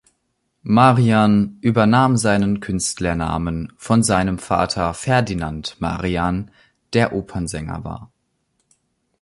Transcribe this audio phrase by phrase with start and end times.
[0.63, 6.49] Marian übernahm seinen Künstlernamen von seinem Vater Ferdinand Marian,
[6.93, 8.09] der Opernsänger war.